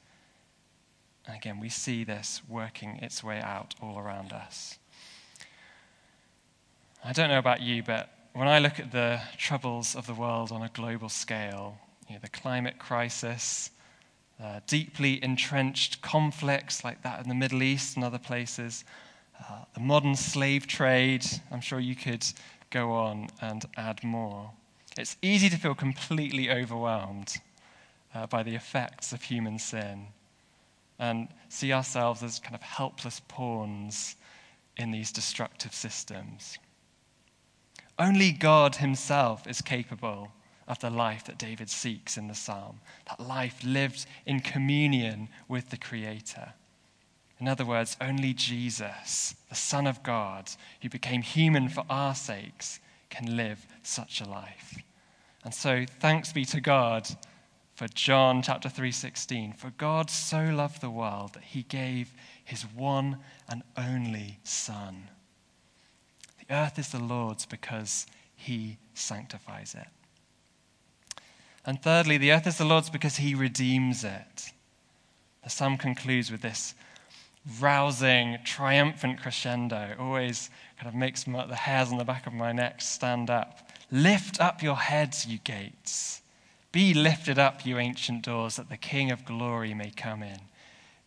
And 1.25 1.35
again, 1.35 1.59
we 1.59 1.69
see 1.69 2.03
this 2.03 2.41
working 2.49 2.97
its 2.97 3.23
way 3.23 3.39
out 3.39 3.73
all 3.81 3.97
around 3.97 4.33
us. 4.33 4.77
I 7.03 7.13
don't 7.13 7.29
know 7.29 7.39
about 7.39 7.61
you, 7.61 7.81
but 7.81 8.11
when 8.33 8.47
I 8.47 8.59
look 8.59 8.79
at 8.79 8.91
the 8.91 9.19
troubles 9.35 9.95
of 9.95 10.05
the 10.05 10.13
world 10.13 10.51
on 10.51 10.61
a 10.61 10.69
global 10.69 11.09
scale, 11.09 11.79
you 12.07 12.13
know, 12.13 12.19
the 12.21 12.29
climate 12.29 12.77
crisis, 12.77 13.71
uh, 14.41 14.59
deeply 14.67 15.21
entrenched 15.23 16.03
conflicts 16.03 16.83
like 16.83 17.01
that 17.01 17.19
in 17.23 17.27
the 17.27 17.33
Middle 17.33 17.63
East 17.63 17.95
and 17.95 18.05
other 18.05 18.19
places, 18.19 18.85
uh, 19.39 19.63
the 19.73 19.79
modern 19.79 20.15
slave 20.15 20.67
trade. 20.67 21.25
I'm 21.51 21.59
sure 21.59 21.79
you 21.79 21.95
could 21.95 22.23
go 22.69 22.91
on 22.91 23.29
and 23.41 23.65
add 23.77 24.03
more. 24.03 24.51
It's 24.95 25.17
easy 25.23 25.49
to 25.49 25.57
feel 25.57 25.73
completely 25.73 26.51
overwhelmed 26.51 27.41
uh, 28.13 28.27
by 28.27 28.43
the 28.43 28.53
effects 28.53 29.11
of 29.11 29.23
human 29.23 29.57
sin 29.57 30.05
and 30.99 31.29
see 31.49 31.73
ourselves 31.73 32.21
as 32.21 32.37
kind 32.37 32.53
of 32.53 32.61
helpless 32.61 33.21
pawns 33.27 34.17
in 34.77 34.91
these 34.91 35.11
destructive 35.11 35.73
systems. 35.73 36.59
Only 38.01 38.31
God 38.31 38.77
Himself 38.77 39.45
is 39.45 39.61
capable 39.61 40.31
of 40.67 40.79
the 40.79 40.89
life 40.89 41.23
that 41.25 41.37
David 41.37 41.69
seeks 41.69 42.17
in 42.17 42.27
the 42.27 42.33
psalm, 42.33 42.79
that 43.07 43.19
life 43.19 43.59
lived 43.63 44.07
in 44.25 44.39
communion 44.39 45.29
with 45.47 45.69
the 45.69 45.77
Creator. 45.77 46.53
In 47.39 47.47
other 47.47 47.63
words, 47.63 47.97
only 48.01 48.33
Jesus, 48.33 49.35
the 49.49 49.55
Son 49.55 49.85
of 49.85 50.01
God, 50.01 50.49
who 50.81 50.89
became 50.89 51.21
human 51.21 51.69
for 51.69 51.85
our 51.91 52.15
sakes, 52.15 52.79
can 53.11 53.37
live 53.37 53.67
such 53.83 54.19
a 54.19 54.27
life. 54.27 54.79
And 55.43 55.53
so 55.53 55.85
thanks 55.99 56.33
be 56.33 56.43
to 56.45 56.59
God 56.59 57.07
for 57.75 57.87
John 57.87 58.41
chapter 58.41 58.67
3:16 58.67 59.53
for 59.53 59.69
God 59.69 60.09
so 60.09 60.45
loved 60.45 60.81
the 60.81 60.89
world 60.89 61.33
that 61.33 61.43
he 61.43 61.61
gave 61.61 62.15
his 62.43 62.65
one 62.65 63.19
and 63.47 63.61
only 63.77 64.39
son. 64.43 65.11
The 66.51 66.57
earth 66.57 66.79
is 66.79 66.89
the 66.89 66.99
Lord's 66.99 67.45
because 67.45 68.05
he 68.35 68.77
sanctifies 68.93 69.73
it. 69.73 69.87
And 71.65 71.81
thirdly, 71.81 72.17
the 72.17 72.33
earth 72.33 72.45
is 72.45 72.57
the 72.57 72.65
Lord's 72.65 72.89
because 72.89 73.15
he 73.15 73.35
redeems 73.35 74.03
it. 74.03 74.51
The 75.45 75.49
psalm 75.49 75.77
concludes 75.77 76.29
with 76.29 76.41
this 76.41 76.75
rousing, 77.61 78.37
triumphant 78.43 79.21
crescendo. 79.21 79.95
Always 79.97 80.49
kind 80.75 80.89
of 80.89 80.93
makes 80.93 81.23
the 81.23 81.55
hairs 81.55 81.89
on 81.89 81.97
the 81.97 82.03
back 82.03 82.27
of 82.27 82.33
my 82.33 82.51
neck 82.51 82.81
stand 82.81 83.29
up. 83.29 83.71
Lift 83.89 84.41
up 84.41 84.61
your 84.61 84.75
heads, 84.75 85.25
you 85.25 85.37
gates. 85.45 86.21
Be 86.73 86.93
lifted 86.93 87.39
up, 87.39 87.65
you 87.65 87.77
ancient 87.77 88.23
doors, 88.23 88.57
that 88.57 88.67
the 88.67 88.75
King 88.75 89.09
of 89.09 89.23
glory 89.23 89.73
may 89.73 89.91
come 89.91 90.21
in. 90.21 90.41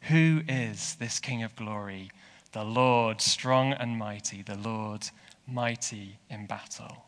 Who 0.09 0.41
is 0.49 0.95
this 0.95 1.19
King 1.21 1.43
of 1.43 1.55
glory? 1.55 2.11
The 2.53 2.65
Lord, 2.65 3.21
strong 3.21 3.75
and 3.75 3.99
mighty, 3.99 4.41
the 4.41 4.57
Lord, 4.57 5.11
mighty 5.47 6.19
in 6.31 6.47
battle. 6.47 7.05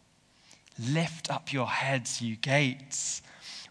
Lift 0.78 1.30
up 1.30 1.52
your 1.52 1.68
heads, 1.68 2.20
you 2.20 2.36
gates. 2.36 3.22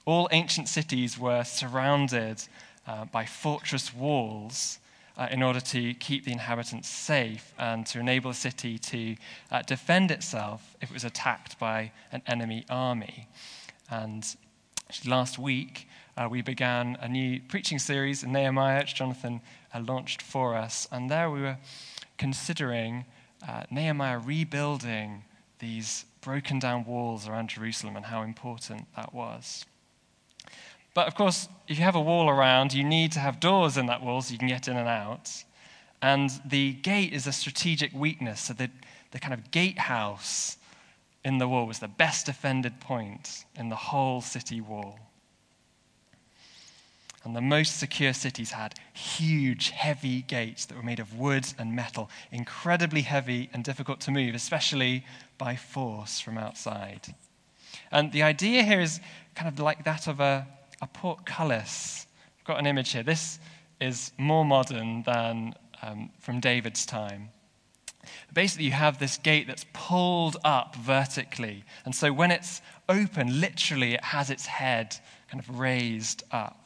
All 0.06 0.28
ancient 0.32 0.68
cities 0.68 1.18
were 1.20 1.44
surrounded 1.44 2.44
uh, 2.88 3.06
by 3.06 3.26
fortress 3.26 3.94
walls 3.94 4.80
uh, 5.18 5.28
in 5.32 5.42
order 5.42 5.60
to 5.60 5.94
keep 5.96 6.26
the 6.26 6.32
inhabitants 6.32 6.90
safe 6.90 7.54
and 7.58 7.86
to 7.88 8.00
enable 8.00 8.32
the 8.32 8.38
city 8.38 8.78
to 8.78 9.16
uh, 9.52 9.62
defend 9.62 10.12
itself 10.12 10.76
if 10.82 10.90
it 10.90 10.94
was 10.94 11.04
attacked 11.04 11.58
by 11.60 11.92
an 12.12 12.22
enemy 12.28 12.66
army. 12.70 13.28
And 13.90 14.26
last 15.06 15.40
week, 15.40 15.88
uh, 16.18 16.28
we 16.30 16.42
began 16.42 16.98
a 17.02 17.08
new 17.08 17.42
preaching 17.48 17.80
series 17.80 18.24
in 18.24 18.32
Nehemiah, 18.32 18.80
which 18.80 18.96
Jonathan 18.96 19.42
uh, 19.74 19.80
launched 19.80 20.22
for 20.22 20.56
us. 20.56 20.88
And 20.92 21.10
there 21.10 21.30
we 21.30 21.42
were 21.42 21.58
considering 22.18 23.06
uh, 23.48 23.64
Nehemiah 23.70 24.20
rebuilding 24.20 25.24
these 25.60 26.06
broken 26.22 26.60
down 26.60 26.86
walls 26.86 27.28
around 27.28 27.50
Jerusalem 27.50 27.96
and 27.96 28.06
how 28.06 28.24
important 28.24 28.88
that 28.96 29.14
was. 29.14 29.66
But 30.94 31.08
of 31.08 31.16
course, 31.16 31.48
if 31.68 31.78
you 31.78 31.84
have 31.84 31.96
a 31.96 32.02
wall 32.02 32.30
around, 32.30 32.74
you 32.74 32.84
need 32.84 33.12
to 33.14 33.20
have 33.20 33.40
doors 33.40 33.78
in 33.78 33.86
that 33.88 34.02
wall 34.02 34.22
so 34.22 34.32
you 34.32 34.40
can 34.40 34.48
get 34.48 34.68
in 34.68 34.78
and 34.78 34.88
out. 34.88 35.30
And 36.02 36.30
the 36.46 36.74
gate 36.74 37.14
is 37.14 37.28
a 37.28 37.32
strategic 37.32 37.94
weakness. 37.94 38.42
So 38.42 38.54
the, 38.54 38.70
the 39.12 39.20
kind 39.20 39.34
of 39.34 39.52
gatehouse 39.52 40.58
in 41.24 41.38
the 41.38 41.48
wall 41.48 41.66
was 41.66 41.80
the 41.80 41.88
best 41.88 42.28
defended 42.28 42.80
point 42.80 43.46
in 43.56 43.70
the 43.70 43.76
whole 43.76 44.22
city 44.22 44.62
wall. 44.62 45.00
And 47.26 47.36
the 47.36 47.42
most 47.42 47.80
secure 47.80 48.14
cities 48.14 48.52
had 48.52 48.76
huge, 48.94 49.72
heavy 49.72 50.22
gates 50.22 50.66
that 50.66 50.78
were 50.78 50.84
made 50.84 51.00
of 51.00 51.18
wood 51.18 51.48
and 51.58 51.76
metal, 51.76 52.10
incredibly 52.32 53.02
heavy 53.02 53.50
and 53.52 53.64
difficult 53.64 54.00
to 54.02 54.12
move, 54.12 54.36
especially 54.36 55.04
by 55.40 55.56
force 55.56 56.20
from 56.20 56.38
outside. 56.38 57.16
And 57.92 58.12
the 58.12 58.22
idea 58.22 58.62
here 58.64 58.80
is 58.80 59.00
kind 59.34 59.48
of 59.48 59.60
like 59.60 59.84
that 59.86 60.08
of 60.08 60.20
a, 60.20 60.48
a 60.82 60.88
portcullis. 60.88 62.06
I've 62.40 62.46
got 62.46 62.60
an 62.60 62.68
image 62.68 62.92
here. 62.92 63.04
This 63.04 63.40
is 63.82 64.12
more 64.20 64.46
modern 64.46 65.02
than 65.04 65.56
um, 65.82 66.12
from 66.20 66.40
David's 66.40 66.86
time. 66.86 67.30
Basically, 68.34 68.66
you 68.66 68.72
have 68.72 69.00
this 69.00 69.18
gate 69.18 69.48
that's 69.48 69.66
pulled 69.74 70.38
up 70.44 70.76
vertically. 70.76 71.64
And 71.86 71.96
so 71.96 72.14
when 72.14 72.30
it's 72.30 72.62
open, 72.88 73.42
literally, 73.42 73.96
it 73.96 74.04
has 74.04 74.30
its 74.30 74.46
head 74.46 74.96
kind 75.30 75.44
of 75.44 75.60
raised 75.60 76.24
up. 76.32 76.65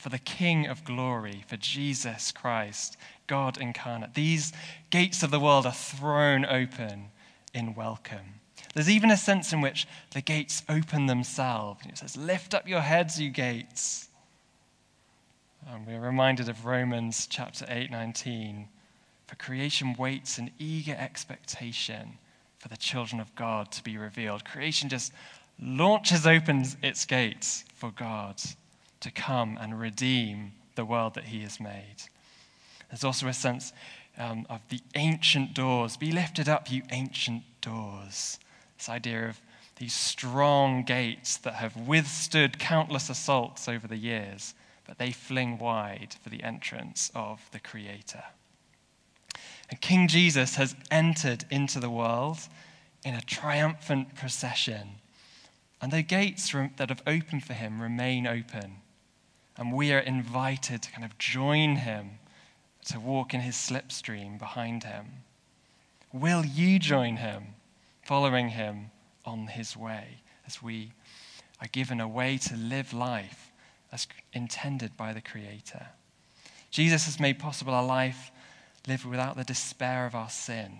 For 0.00 0.08
the 0.08 0.18
King 0.18 0.66
of 0.66 0.82
glory, 0.82 1.44
for 1.46 1.58
Jesus 1.58 2.32
Christ, 2.32 2.96
God 3.26 3.58
incarnate, 3.58 4.14
these 4.14 4.50
gates 4.88 5.22
of 5.22 5.30
the 5.30 5.38
world 5.38 5.66
are 5.66 5.72
thrown 5.72 6.46
open 6.46 7.08
in 7.52 7.74
welcome. 7.74 8.40
There's 8.74 8.88
even 8.88 9.10
a 9.10 9.16
sense 9.18 9.52
in 9.52 9.60
which 9.60 9.86
the 10.12 10.22
gates 10.22 10.62
open 10.70 11.04
themselves. 11.04 11.84
It 11.86 11.98
says, 11.98 12.16
Lift 12.16 12.54
up 12.54 12.66
your 12.66 12.80
heads, 12.80 13.20
you 13.20 13.28
gates. 13.28 14.08
And 15.68 15.86
we're 15.86 16.00
reminded 16.00 16.48
of 16.48 16.64
Romans 16.64 17.26
chapter 17.26 17.66
8, 17.68 17.90
19. 17.90 18.68
For 19.26 19.36
creation 19.36 19.94
waits 19.98 20.38
in 20.38 20.50
eager 20.58 20.96
expectation 20.98 22.16
for 22.56 22.68
the 22.68 22.78
children 22.78 23.20
of 23.20 23.34
God 23.34 23.70
to 23.72 23.84
be 23.84 23.98
revealed. 23.98 24.46
Creation 24.46 24.88
just 24.88 25.12
launches 25.60 26.26
open 26.26 26.64
its 26.82 27.04
gates 27.04 27.66
for 27.74 27.90
God 27.90 28.40
to 29.00 29.10
come 29.10 29.58
and 29.60 29.78
redeem 29.78 30.52
the 30.74 30.84
world 30.84 31.14
that 31.14 31.24
He 31.24 31.42
has 31.42 31.60
made. 31.60 31.96
There's 32.90 33.04
also 33.04 33.28
a 33.28 33.32
sense 33.32 33.72
um, 34.18 34.46
of 34.50 34.60
the 34.68 34.80
ancient 34.94 35.54
doors. 35.54 35.96
Be 35.96 36.12
lifted 36.12 36.48
up, 36.48 36.70
you 36.70 36.82
ancient 36.90 37.42
doors. 37.60 38.38
This 38.76 38.88
idea 38.88 39.28
of 39.28 39.40
these 39.76 39.94
strong 39.94 40.82
gates 40.82 41.38
that 41.38 41.54
have 41.54 41.76
withstood 41.76 42.58
countless 42.58 43.08
assaults 43.08 43.68
over 43.68 43.86
the 43.86 43.96
years, 43.96 44.54
but 44.86 44.98
they 44.98 45.10
fling 45.10 45.58
wide 45.58 46.16
for 46.22 46.28
the 46.28 46.42
entrance 46.42 47.10
of 47.14 47.48
the 47.52 47.60
Creator. 47.60 48.24
And 49.70 49.80
King 49.80 50.08
Jesus 50.08 50.56
has 50.56 50.74
entered 50.90 51.44
into 51.50 51.78
the 51.78 51.88
world 51.88 52.38
in 53.04 53.14
a 53.14 53.22
triumphant 53.22 54.14
procession. 54.14 54.96
And 55.80 55.92
the 55.92 56.02
gates 56.02 56.52
that 56.76 56.88
have 56.88 57.02
opened 57.06 57.44
for 57.44 57.54
him 57.54 57.80
remain 57.80 58.26
open. 58.26 58.78
And 59.60 59.72
we 59.72 59.92
are 59.92 60.00
invited 60.00 60.82
to 60.82 60.90
kind 60.90 61.04
of 61.04 61.16
join 61.18 61.76
him 61.76 62.18
to 62.86 62.98
walk 62.98 63.32
in 63.32 63.40
his 63.40 63.54
slipstream 63.54 64.40
behind 64.40 64.82
him. 64.82 65.06
Will 66.12 66.44
you 66.44 66.80
join 66.80 67.18
him? 67.18 67.54
following 68.10 68.48
him 68.48 68.90
on 69.24 69.46
his 69.46 69.76
way 69.76 70.20
as 70.44 70.60
we 70.60 70.90
are 71.60 71.68
given 71.68 72.00
a 72.00 72.08
way 72.08 72.36
to 72.36 72.56
live 72.56 72.92
life 72.92 73.52
as 73.92 74.08
intended 74.32 74.96
by 74.96 75.12
the 75.12 75.20
Creator. 75.20 75.86
Jesus 76.72 77.04
has 77.04 77.20
made 77.20 77.38
possible 77.38 77.78
a 77.78 77.82
life 77.82 78.32
lived 78.88 79.04
without 79.04 79.36
the 79.36 79.44
despair 79.44 80.06
of 80.06 80.16
our 80.16 80.28
sin 80.28 80.72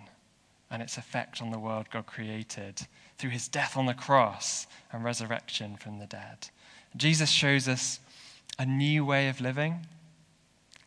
and 0.69 0.81
its 0.81 0.97
effect 0.97 1.41
on 1.41 1.51
the 1.51 1.57
world 1.57 1.87
God 1.89 2.05
created 2.05 2.81
through 3.17 3.29
his 3.29 3.47
death 3.47 3.77
on 3.77 3.85
the 3.85 3.93
cross 3.93 4.67
and 4.91 5.01
resurrection 5.01 5.77
from 5.77 5.99
the 5.99 6.05
dead. 6.05 6.49
Jesus 6.97 7.29
shows 7.29 7.69
us 7.69 8.01
a 8.59 8.65
new 8.65 9.05
way 9.05 9.29
of 9.29 9.41
living, 9.41 9.85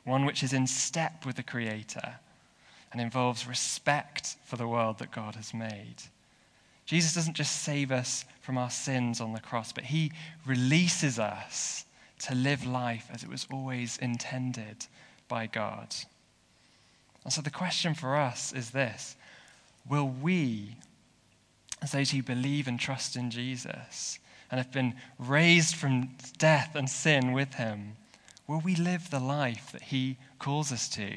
one 0.05 0.25
which 0.25 0.43
is 0.43 0.53
in 0.53 0.67
step 0.67 1.25
with 1.25 1.37
the 1.37 1.43
Creator 1.43 2.17
and 2.93 3.01
involves 3.01 3.47
respect 3.47 4.37
for 4.45 4.57
the 4.57 4.69
world 4.69 4.99
that 4.99 5.11
God 5.11 5.35
has 5.35 5.53
made. 5.53 5.97
Jesus 6.87 7.15
doesn't 7.15 7.35
just 7.35 7.63
save 7.63 7.91
us 7.91 8.25
from 8.41 8.59
our 8.59 8.71
sins 8.71 9.21
on 9.21 9.33
the 9.33 9.41
cross, 9.41 9.73
but 9.73 9.85
he 9.85 10.13
releases 10.47 11.19
us 11.19 11.87
to 12.21 12.35
live 12.35 12.67
life 12.67 13.09
as 13.13 13.23
it 13.23 13.29
was 13.29 13.47
always 13.53 13.97
intended 13.99 14.87
by 15.29 15.47
God. 15.47 15.95
And 17.25 17.33
so 17.33 17.41
the 17.41 17.51
question 17.51 17.95
for 17.95 18.17
us 18.17 18.53
is 18.53 18.71
this 18.71 19.17
Will 19.89 20.09
we, 20.09 20.77
as 21.83 21.93
those 21.93 22.11
who 22.11 22.23
believe 22.23 22.69
and 22.69 22.79
trust 22.79 23.17
in 23.17 23.31
Jesus 23.31 24.19
and 24.55 24.61
have 24.61 24.71
been 24.71 24.95
raised 25.19 25.75
from 25.75 26.11
death 26.39 26.77
and 26.77 26.89
sin 26.89 27.33
with 27.33 27.55
him, 27.55 27.97
will 28.47 28.61
we 28.61 28.77
live 28.77 29.11
the 29.11 29.19
life 29.19 29.73
that 29.73 29.83
he 29.83 30.17
calls 30.39 30.71
us 30.71 30.89
to, 30.91 31.11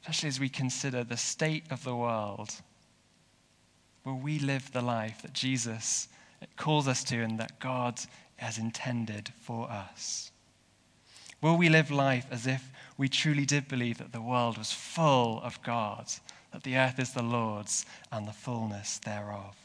especially 0.00 0.30
as 0.30 0.40
we 0.40 0.48
consider 0.48 1.04
the 1.04 1.18
state 1.18 1.64
of 1.70 1.84
the 1.84 1.94
world? 1.94 2.50
Will 4.06 4.16
we 4.16 4.38
live 4.38 4.72
the 4.72 4.80
life 4.80 5.20
that 5.20 5.34
Jesus 5.34 6.08
calls 6.56 6.88
us 6.88 7.04
to 7.04 7.18
and 7.18 7.38
that 7.38 7.60
God 7.60 8.00
has 8.36 8.56
intended 8.56 9.28
for 9.38 9.70
us? 9.70 10.32
Will 11.42 11.58
we 11.58 11.68
live 11.68 11.90
life 11.90 12.24
as 12.30 12.46
if 12.46 12.70
we 12.96 13.06
truly 13.06 13.44
did 13.44 13.68
believe 13.68 13.98
that 13.98 14.12
the 14.12 14.22
world 14.22 14.56
was 14.56 14.72
full 14.72 15.42
of 15.42 15.62
God, 15.62 16.06
that 16.52 16.62
the 16.62 16.78
earth 16.78 16.98
is 16.98 17.12
the 17.12 17.22
Lord's 17.22 17.84
and 18.10 18.26
the 18.26 18.32
fullness 18.32 18.96
thereof? 18.96 19.61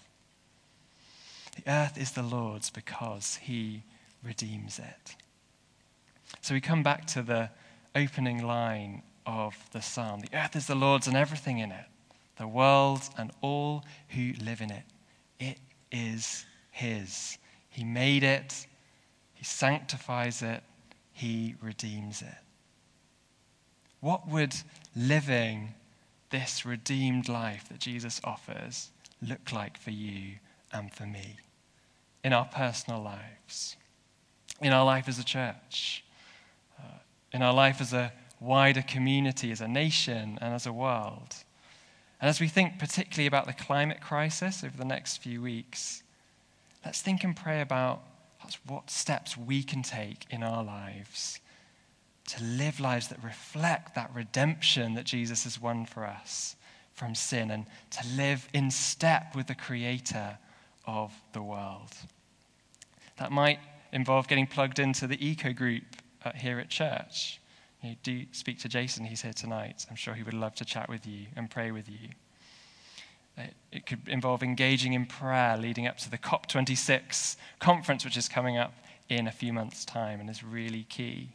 The 1.57 1.71
earth 1.71 1.97
is 1.97 2.11
the 2.11 2.23
Lord's 2.23 2.69
because 2.69 3.39
he 3.41 3.83
redeems 4.23 4.79
it. 4.79 5.15
So 6.41 6.53
we 6.53 6.61
come 6.61 6.83
back 6.83 7.05
to 7.07 7.21
the 7.21 7.49
opening 7.95 8.45
line 8.45 9.01
of 9.25 9.55
the 9.71 9.81
psalm 9.81 10.21
The 10.21 10.37
earth 10.37 10.55
is 10.55 10.67
the 10.67 10.75
Lord's 10.75 11.07
and 11.07 11.17
everything 11.17 11.59
in 11.59 11.71
it 11.71 11.85
the 12.37 12.47
world 12.47 13.01
and 13.17 13.31
all 13.41 13.83
who 14.09 14.33
live 14.43 14.61
in 14.61 14.69
it. 14.69 14.83
It 15.39 15.57
is 15.91 16.45
His. 16.69 17.39
He 17.67 17.83
made 17.83 18.23
it, 18.23 18.67
He 19.33 19.43
sanctifies 19.43 20.43
it, 20.43 20.61
He 21.11 21.55
redeems 21.61 22.21
it. 22.21 22.37
What 23.99 24.27
would 24.27 24.55
living 24.95 25.73
this 26.29 26.63
redeemed 26.63 27.27
life 27.27 27.67
that 27.69 27.79
Jesus 27.79 28.21
offers 28.23 28.91
look 29.19 29.51
like 29.51 29.77
for 29.77 29.89
you 29.89 30.35
and 30.71 30.93
for 30.93 31.05
me 31.05 31.37
in 32.23 32.33
our 32.33 32.45
personal 32.45 33.01
lives, 33.01 33.75
in 34.61 34.73
our 34.73 34.85
life 34.85 35.07
as 35.07 35.19
a 35.19 35.23
church, 35.23 36.03
uh, 36.79 36.99
in 37.31 37.41
our 37.41 37.53
life 37.53 37.79
as 37.79 37.93
a 37.93 38.11
wider 38.39 38.81
community, 38.81 39.51
as 39.51 39.61
a 39.61 39.67
nation, 39.67 40.37
and 40.41 40.53
as 40.53 40.65
a 40.65 40.73
world? 40.73 41.35
And 42.19 42.29
as 42.29 42.39
we 42.39 42.47
think 42.47 42.79
particularly 42.79 43.27
about 43.27 43.45
the 43.45 43.53
climate 43.53 44.01
crisis 44.01 44.63
over 44.63 44.75
the 44.75 44.85
next 44.85 45.17
few 45.17 45.41
weeks, 45.41 46.03
let's 46.83 47.01
think 47.01 47.23
and 47.23 47.35
pray 47.35 47.61
about 47.61 48.01
what 48.65 48.89
steps 48.89 49.37
we 49.37 49.61
can 49.61 49.83
take 49.83 50.25
in 50.29 50.41
our 50.41 50.63
lives 50.63 51.39
to 52.27 52.43
live 52.43 52.79
lives 52.79 53.07
that 53.07 53.23
reflect 53.23 53.95
that 53.95 54.11
redemption 54.13 54.93
that 54.95 55.05
Jesus 55.05 55.45
has 55.45 55.61
won 55.61 55.85
for 55.85 56.05
us 56.05 56.55
from 56.93 57.15
sin 57.15 57.51
and 57.51 57.65
to 57.91 58.05
live 58.15 58.47
in 58.53 58.69
step 58.69 59.35
with 59.35 59.47
the 59.47 59.55
Creator 59.55 60.37
of 60.87 61.13
the 61.33 61.41
world. 61.41 61.93
That 63.17 63.31
might 63.31 63.59
involve 63.91 64.27
getting 64.27 64.47
plugged 64.47 64.79
into 64.79 65.05
the 65.05 65.23
eco 65.23 65.53
group 65.53 65.83
uh, 66.25 66.31
here 66.31 66.59
at 66.59 66.69
church. 66.69 67.39
You 67.83 67.89
know, 67.89 67.95
do 68.01 68.25
speak 68.31 68.59
to 68.59 68.69
Jason, 68.69 69.05
he's 69.05 69.21
here 69.21 69.33
tonight. 69.33 69.85
I'm 69.89 69.95
sure 69.95 70.13
he 70.13 70.23
would 70.23 70.33
love 70.33 70.55
to 70.55 70.65
chat 70.65 70.89
with 70.89 71.05
you 71.05 71.27
and 71.35 71.49
pray 71.51 71.71
with 71.71 71.89
you. 71.89 72.09
It 73.71 73.85
could 73.85 74.07
involve 74.07 74.41
engaging 74.41 74.93
in 74.93 75.05
prayer 75.05 75.57
leading 75.57 75.85
up 75.85 75.97
to 75.99 76.09
the 76.09 76.17
COP26 76.17 77.35
conference, 77.59 78.03
which 78.03 78.17
is 78.17 78.27
coming 78.27 78.57
up 78.57 78.73
in 79.09 79.27
a 79.27 79.31
few 79.31 79.53
months' 79.53 79.85
time 79.85 80.19
and 80.19 80.27
is 80.27 80.43
really 80.43 80.83
key. 80.83 81.29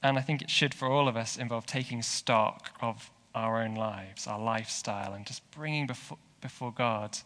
And 0.00 0.16
I 0.16 0.20
think 0.20 0.42
it 0.42 0.48
should, 0.48 0.72
for 0.72 0.88
all 0.88 1.08
of 1.08 1.16
us, 1.16 1.36
involve 1.36 1.66
taking 1.66 2.02
stock 2.02 2.70
of 2.80 3.10
our 3.34 3.62
own 3.62 3.74
lives, 3.74 4.28
our 4.28 4.38
lifestyle, 4.38 5.12
and 5.12 5.26
just 5.26 5.48
bringing 5.50 5.86
before, 5.86 6.18
before 6.40 6.72
God 6.72 7.18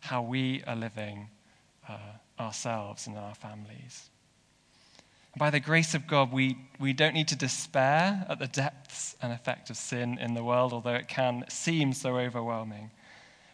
how 0.00 0.22
we 0.22 0.62
are 0.66 0.76
living 0.76 1.28
uh, 1.88 1.98
ourselves 2.38 3.06
and 3.06 3.16
our 3.16 3.34
families. 3.34 4.10
By 5.36 5.50
the 5.50 5.60
grace 5.60 5.94
of 5.94 6.06
God, 6.06 6.32
we, 6.32 6.58
we 6.80 6.92
don't 6.92 7.14
need 7.14 7.28
to 7.28 7.36
despair 7.36 8.26
at 8.28 8.38
the 8.38 8.48
depths 8.48 9.16
and 9.22 9.32
effect 9.32 9.70
of 9.70 9.76
sin 9.76 10.18
in 10.18 10.34
the 10.34 10.42
world, 10.42 10.72
although 10.72 10.94
it 10.94 11.08
can 11.08 11.44
seem 11.48 11.92
so 11.92 12.18
overwhelming. 12.18 12.90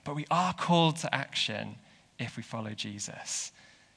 But 0.05 0.17
we 0.17 0.27
are 0.31 0.55
called 0.55 0.97
to 0.99 1.15
action 1.15 1.77
if 2.19 2.37
we 2.37 2.43
follow 2.43 2.71
Jesus, 2.71 3.53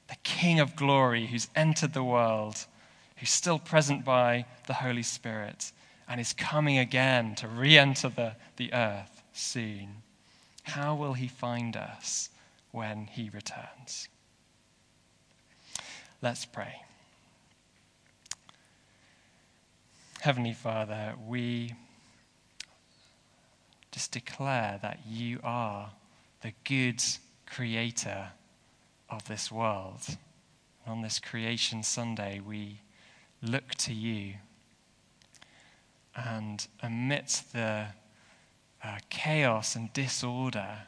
the 0.08 0.16
King 0.24 0.60
of 0.60 0.76
glory 0.76 1.26
who's 1.26 1.48
entered 1.56 1.94
the 1.94 2.04
world, 2.04 2.66
who's 3.16 3.30
still 3.30 3.58
present 3.58 4.04
by 4.04 4.44
the 4.66 4.74
Holy 4.74 5.02
Spirit, 5.02 5.72
and 6.06 6.20
is 6.20 6.32
coming 6.34 6.78
again 6.78 7.34
to 7.36 7.48
re 7.48 7.78
enter 7.78 8.08
the, 8.08 8.34
the 8.56 8.74
earth 8.74 9.22
soon. 9.32 10.02
How 10.64 10.94
will 10.94 11.14
he 11.14 11.28
find 11.28 11.76
us 11.76 12.28
when 12.72 13.06
he 13.06 13.30
returns? 13.30 14.08
Let's 16.22 16.44
pray. 16.44 16.82
Heavenly 20.20 20.52
Father, 20.52 21.14
we 21.26 21.74
just 23.90 24.12
declare 24.12 24.78
that 24.82 25.00
you 25.08 25.40
are 25.42 25.92
the 26.42 26.52
good 26.64 27.02
creator 27.46 28.28
of 29.08 29.26
this 29.26 29.50
world. 29.50 30.02
And 30.84 30.92
on 30.92 31.02
this 31.02 31.18
creation 31.18 31.82
Sunday, 31.82 32.40
we 32.46 32.80
look 33.42 33.70
to 33.76 33.94
you. 33.94 34.34
And 36.14 36.66
amidst 36.82 37.52
the 37.52 37.86
uh, 38.84 38.98
chaos 39.08 39.74
and 39.74 39.92
disorder 39.92 40.82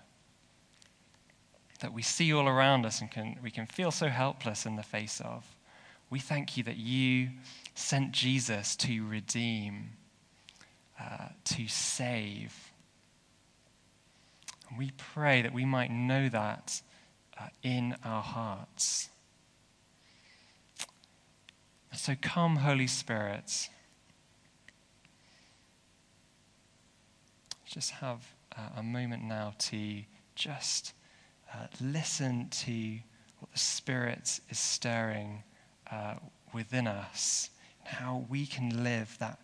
that 1.82 1.92
we 1.92 2.02
see 2.02 2.32
all 2.32 2.48
around 2.48 2.86
us 2.86 3.00
and 3.00 3.10
can, 3.10 3.36
we 3.42 3.50
can 3.50 3.66
feel 3.66 3.90
so 3.90 4.08
helpless 4.08 4.64
in 4.64 4.76
the 4.76 4.82
face 4.82 5.20
of, 5.20 5.44
we 6.10 6.18
thank 6.18 6.56
you 6.56 6.62
that 6.64 6.76
you 6.76 7.30
sent 7.74 8.12
Jesus 8.12 8.76
to 8.76 9.06
redeem, 9.06 9.90
uh, 10.98 11.28
to 11.44 11.68
save. 11.68 12.70
And 14.68 14.78
we 14.78 14.92
pray 14.96 15.42
that 15.42 15.52
we 15.52 15.64
might 15.64 15.90
know 15.90 16.28
that 16.28 16.80
uh, 17.38 17.48
in 17.62 17.96
our 18.04 18.22
hearts. 18.22 19.08
So 21.94 22.14
come, 22.20 22.56
Holy 22.56 22.86
Spirit. 22.86 23.68
Just 27.66 27.90
have 27.90 28.32
a 28.76 28.82
moment 28.82 29.24
now 29.24 29.54
to 29.58 30.02
just 30.34 30.92
uh, 31.54 31.66
listen 31.80 32.48
to 32.50 32.98
what 33.38 33.52
the 33.52 33.58
Spirit 33.58 34.40
is 34.48 34.58
stirring 34.58 35.42
uh, 35.90 36.14
within 36.52 36.86
us 36.86 37.50
and 37.80 37.94
how 37.96 38.24
we 38.28 38.46
can 38.46 38.82
live 38.82 39.16
that 39.18 39.38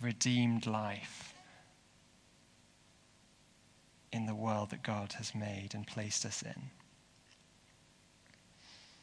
redeemed 0.00 0.66
life 0.66 1.34
in 4.12 4.26
the 4.26 4.34
world 4.34 4.70
that 4.70 4.82
God 4.82 5.14
has 5.14 5.34
made 5.34 5.70
and 5.74 5.86
placed 5.86 6.24
us 6.24 6.42
in. 6.42 6.70